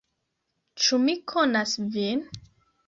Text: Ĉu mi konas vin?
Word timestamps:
Ĉu 0.85 1.01
mi 1.03 1.15
konas 1.35 1.79
vin? 1.99 2.27